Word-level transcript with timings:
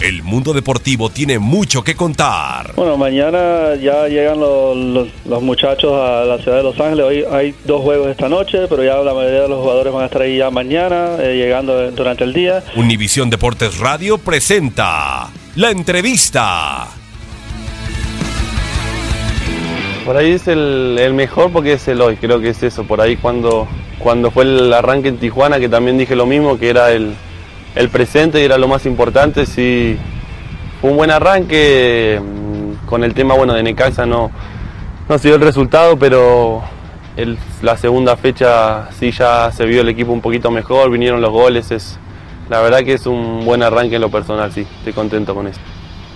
El 0.00 0.22
mundo 0.22 0.54
deportivo 0.54 1.10
tiene 1.10 1.38
mucho 1.38 1.84
que 1.84 1.94
contar. 1.94 2.72
Bueno, 2.74 2.96
mañana 2.96 3.74
ya 3.74 4.08
llegan 4.08 4.40
los, 4.40 4.74
los, 5.26 5.42
muchachos 5.42 5.92
a 5.92 6.24
la 6.24 6.38
ciudad 6.38 6.56
de 6.56 6.62
Los 6.62 6.80
Ángeles. 6.80 7.04
Hoy 7.04 7.24
hay 7.30 7.54
dos 7.66 7.82
juegos 7.82 8.08
esta 8.08 8.26
noche, 8.26 8.60
pero 8.66 8.82
ya 8.82 8.96
la 8.96 9.12
mayoría 9.12 9.42
de 9.42 9.48
los 9.48 9.60
jugadores 9.60 9.92
van 9.92 10.04
a 10.04 10.06
estar 10.06 10.22
ahí 10.22 10.38
ya 10.38 10.50
mañana, 10.50 11.16
eh, 11.20 11.36
llegando 11.36 11.90
durante 11.90 12.24
el 12.24 12.32
día. 12.32 12.64
Univisión 12.76 13.28
Deportes 13.28 13.78
Radio 13.78 14.16
presenta 14.16 15.28
la 15.56 15.70
entrevista. 15.70 16.88
Por 20.06 20.16
ahí 20.16 20.30
es 20.32 20.48
el, 20.48 20.96
el, 20.98 21.12
mejor 21.12 21.52
porque 21.52 21.74
es 21.74 21.86
el 21.88 22.00
hoy, 22.00 22.16
creo 22.16 22.40
que 22.40 22.48
es 22.48 22.62
eso. 22.62 22.84
Por 22.84 23.02
ahí 23.02 23.18
cuando, 23.18 23.68
cuando 23.98 24.30
fue 24.30 24.44
el 24.44 24.72
arranque 24.72 25.08
en 25.08 25.18
Tijuana, 25.18 25.60
que 25.60 25.68
también 25.68 25.98
dije 25.98 26.16
lo 26.16 26.24
mismo, 26.24 26.58
que 26.58 26.70
era 26.70 26.90
el, 26.90 27.14
el 27.74 27.88
presente 27.88 28.40
y 28.40 28.44
era 28.44 28.58
lo 28.58 28.68
más 28.68 28.86
importante. 28.86 29.46
Sí, 29.46 29.96
fue 30.80 30.90
un 30.90 30.96
buen 30.96 31.10
arranque. 31.10 32.20
Mm, 32.20 32.50
con 32.90 33.04
el 33.04 33.14
tema 33.14 33.34
bueno 33.34 33.54
de 33.54 33.62
Necaxa 33.62 34.04
no, 34.04 34.32
no 35.08 35.18
se 35.18 35.28
dio 35.28 35.36
el 35.36 35.42
resultado, 35.42 35.96
pero 35.96 36.62
la 37.62 37.76
segunda 37.76 38.16
fecha 38.16 38.90
sí 38.98 39.12
ya 39.12 39.52
se 39.52 39.64
vio 39.64 39.82
el 39.82 39.88
equipo 39.88 40.12
un 40.12 40.20
poquito 40.20 40.50
mejor, 40.50 40.90
vinieron 40.90 41.20
los 41.20 41.30
goles. 41.30 41.70
Es, 41.70 41.98
la 42.48 42.60
verdad 42.60 42.80
que 42.80 42.94
es 42.94 43.06
un 43.06 43.44
buen 43.44 43.62
arranque 43.62 43.94
en 43.94 44.00
lo 44.00 44.10
personal, 44.10 44.52
sí, 44.52 44.66
estoy 44.78 44.92
contento 44.92 45.34
con 45.34 45.46
eso. 45.46 45.60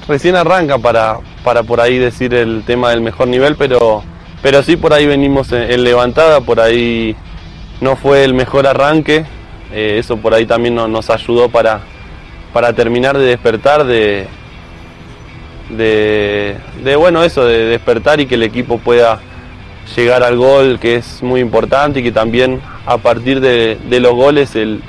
Recién 0.08 0.34
arranca 0.34 0.78
para, 0.78 1.18
para 1.44 1.62
por 1.62 1.80
ahí 1.80 1.96
decir 1.96 2.34
el 2.34 2.64
tema 2.66 2.90
del 2.90 3.00
mejor 3.00 3.28
nivel, 3.28 3.54
pero, 3.56 4.02
pero 4.42 4.62
sí 4.64 4.76
por 4.76 4.92
ahí 4.92 5.06
venimos 5.06 5.52
en 5.52 5.84
levantada, 5.84 6.40
por 6.40 6.60
ahí 6.60 7.14
no 7.80 7.94
fue 7.94 8.24
el 8.24 8.34
mejor 8.34 8.66
arranque, 8.66 9.24
eh, 9.72 9.96
eso 9.98 10.16
por 10.16 10.34
ahí 10.34 10.46
también 10.46 10.74
nos, 10.74 11.10
ayudó 11.10 11.48
para, 11.48 11.80
para 12.52 12.72
terminar 12.72 13.16
de 13.18 13.24
despertar, 13.24 13.84
de, 13.84 14.26
de, 15.70 16.96
bueno, 16.96 17.22
eso, 17.22 17.44
de 17.44 17.66
despertar 17.66 18.20
y 18.20 18.26
que 18.26 18.34
el 18.34 18.42
equipo 18.42 18.78
pueda 18.78 19.20
llegar 19.96 20.22
al 20.22 20.36
gol, 20.36 20.78
que 20.80 20.96
es 20.96 21.22
muy 21.22 21.40
importante 21.40 22.00
y 22.00 22.02
que 22.02 22.12
también 22.12 22.60
a 22.86 22.98
partir 22.98 23.40
de, 23.40 23.78
los 24.00 24.14
goles 24.14 24.54
el, 24.56 24.82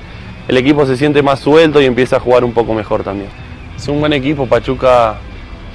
equipo 0.48 0.86
se 0.86 0.98
siente 0.98 1.22
más 1.22 1.40
suelto 1.40 1.82
y 1.82 1.86
empieza 1.86 2.18
a 2.18 2.20
jugar 2.20 2.44
un 2.44 2.54
poco 2.54 2.74
mejor 2.74 3.04
también. 3.04 3.30
Es 3.76 3.88
un 3.88 4.00
buen 4.00 4.14
equipo, 4.14 4.46
Pachuca 4.46 5.18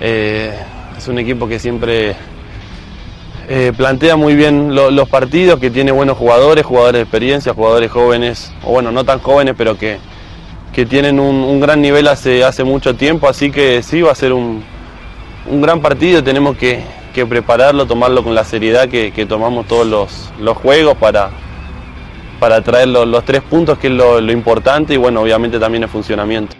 eh, 0.00 0.54
es 0.96 1.08
un 1.08 1.18
equipo 1.18 1.46
que 1.48 1.58
siempre 1.58 2.14
eh, 3.52 3.72
plantea 3.76 4.14
muy 4.14 4.36
bien 4.36 4.76
los 4.76 5.08
partidos, 5.08 5.58
que 5.58 5.70
tiene 5.70 5.90
buenos 5.90 6.16
jugadores, 6.16 6.64
jugadores 6.64 7.00
de 7.00 7.02
experiencia, 7.02 7.52
jugadores 7.52 7.90
jóvenes, 7.90 8.52
o 8.62 8.70
bueno, 8.70 8.92
no 8.92 9.02
tan 9.02 9.18
jóvenes, 9.18 9.56
pero 9.58 9.76
que, 9.76 9.98
que 10.72 10.86
tienen 10.86 11.18
un, 11.18 11.58
gran 11.58 11.82
nivel 11.82 12.06
hace, 12.06 12.44
hace 12.44 12.62
mucho 12.62 12.94
tiempo, 12.94 13.28
así 13.28 13.50
que 13.50 13.82
sí, 13.82 14.02
va 14.02 14.12
a 14.12 14.14
ser 14.14 14.32
un, 14.34 14.62
gran 15.50 15.80
partido, 15.80 16.22
tenemos 16.22 16.56
que, 16.56 16.84
prepararlo, 17.28 17.86
tomarlo 17.86 18.22
con 18.22 18.36
la 18.36 18.44
seriedad 18.44 18.88
que, 18.88 19.26
tomamos 19.28 19.66
todos 19.66 19.84
los, 20.38 20.56
juegos 20.56 20.96
para, 20.98 21.30
para 22.38 22.62
traer 22.62 22.86
los, 22.86 23.24
tres 23.24 23.42
puntos, 23.42 23.78
que 23.78 23.88
es 23.88 23.92
lo, 23.92 24.20
lo 24.20 24.30
importante, 24.30 24.94
y 24.94 24.96
bueno, 24.96 25.22
obviamente 25.22 25.58
también 25.58 25.82
el 25.82 25.88
funcionamiento. 25.88 26.54